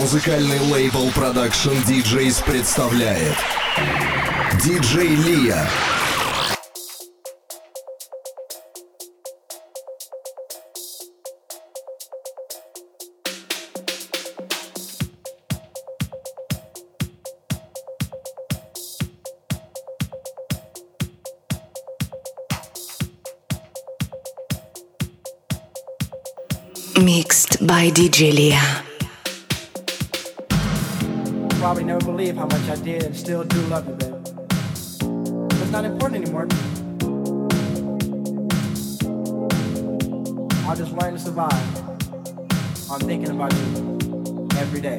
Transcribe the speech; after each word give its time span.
Музыкальный 0.00 0.58
лейбл 0.60 1.08
Production 1.08 1.76
DJs 1.84 2.42
представляет 2.46 3.36
Диджей 4.64 5.08
Лия. 5.08 5.68
Mixed 26.96 27.60
by 27.60 27.90
DJ 27.90 28.32
Leah. 28.32 28.89
Probably 31.70 31.84
never 31.84 32.04
believe 32.04 32.34
how 32.34 32.46
much 32.46 32.68
I 32.68 32.74
did 32.82 33.04
and 33.04 33.16
still 33.16 33.44
do 33.44 33.60
love 33.68 33.86
you, 33.86 33.94
baby. 33.94 34.16
But 34.98 35.60
it's 35.60 35.70
not 35.70 35.84
important 35.84 36.24
anymore. 36.24 36.48
I'll 40.68 40.74
just 40.74 40.90
learn 40.94 41.12
to 41.12 41.18
survive. 41.20 41.52
I'm 42.90 42.98
thinking 42.98 43.30
about 43.30 43.52
you 43.52 44.48
every 44.58 44.80
day. 44.80 44.98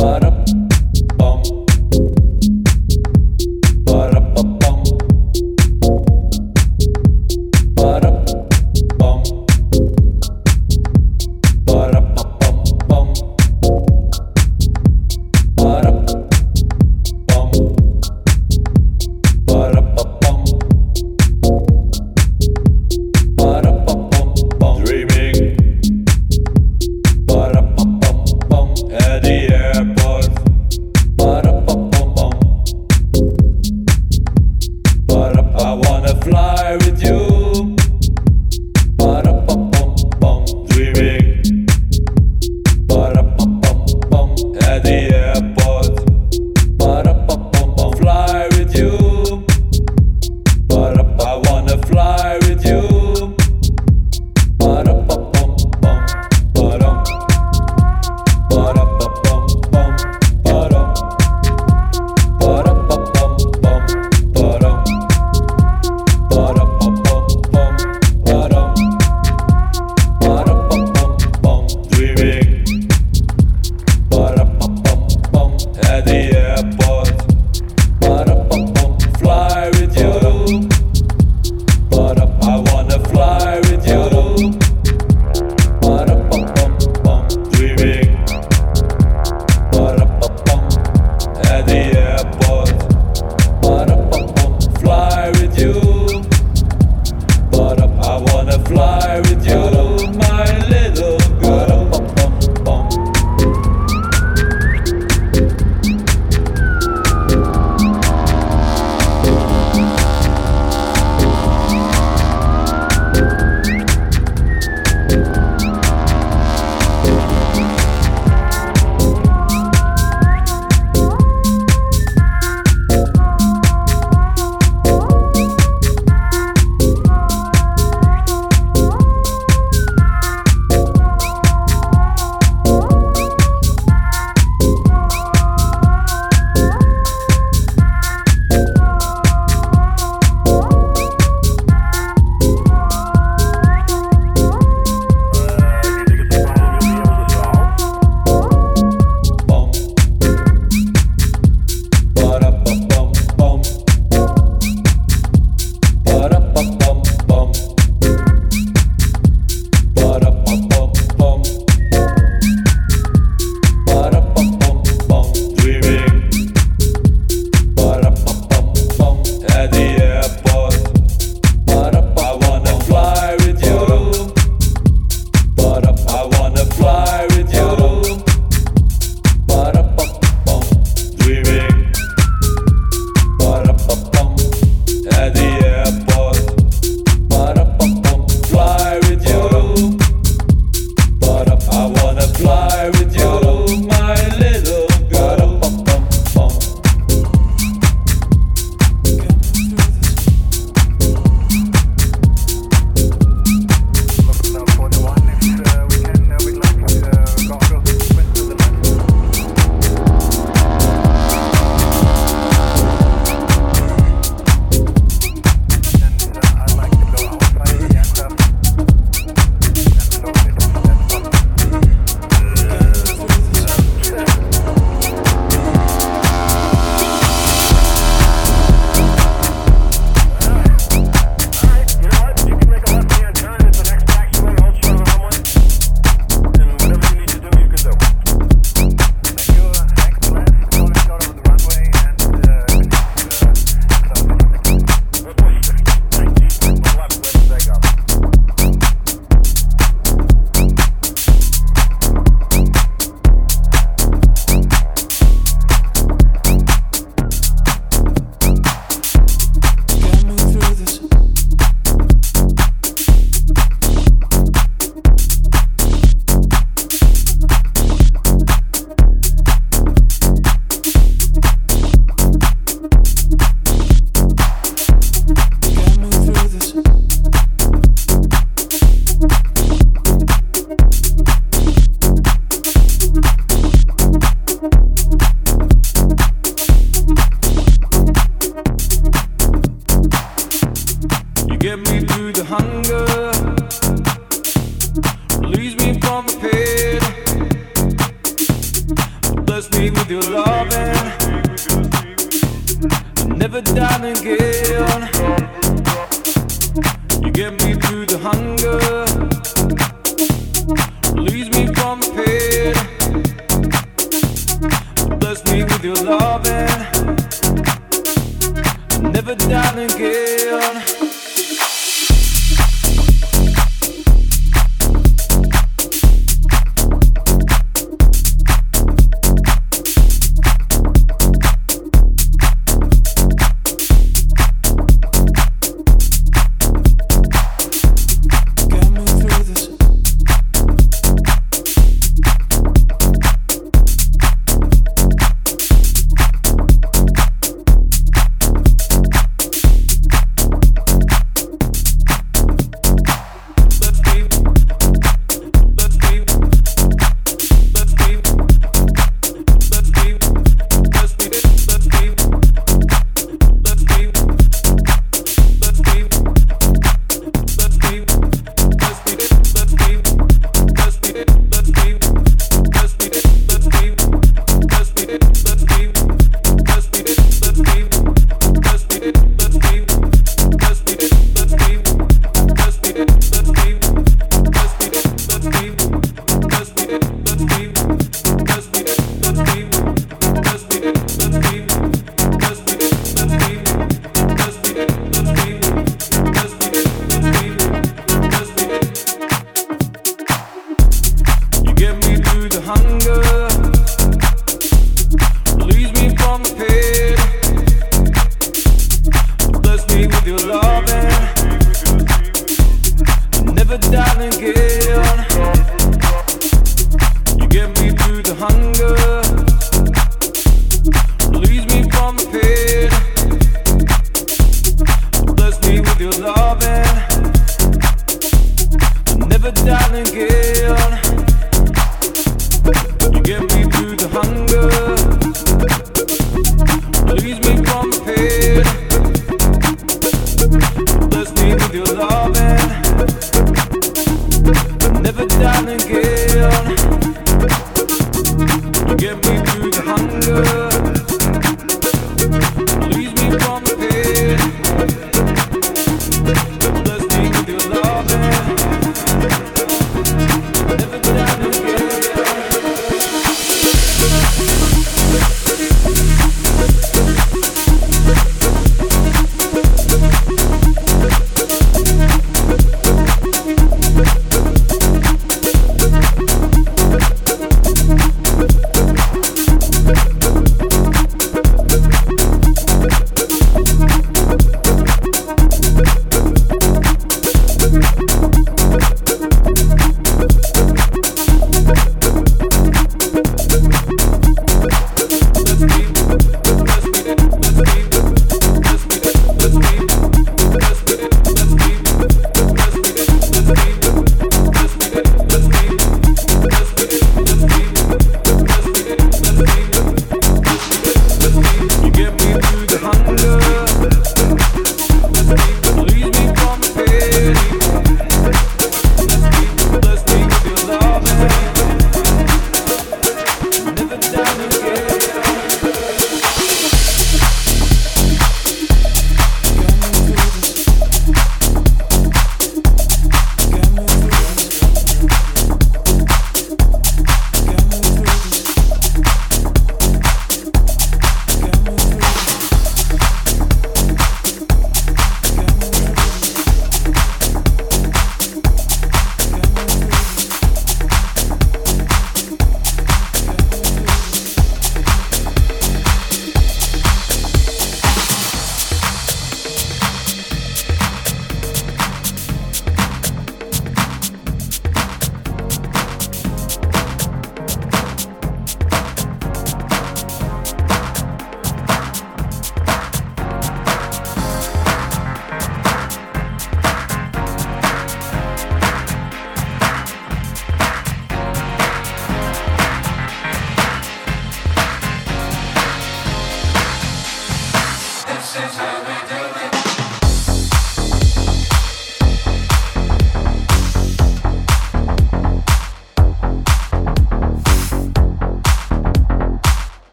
But 0.00 0.24
up? 0.24 0.39